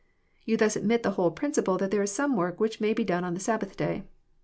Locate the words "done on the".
3.03-3.39